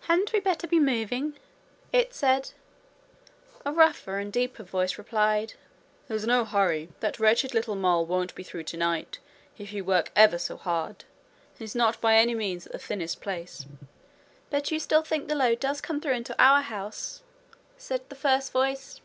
[0.00, 2.50] 'Hadn't we better be moving?'it said.
[3.64, 5.54] A rougher and deeper voice replied:
[6.06, 6.90] 'There's no hurry.
[7.00, 9.20] That wretched little mole won't be through tonight,
[9.56, 11.06] if he work ever so hard.
[11.58, 13.64] He's not by any means at the thinnest place.'
[14.50, 17.22] 'But you still think the lode does come through into our house?'
[17.78, 19.00] said the first voice.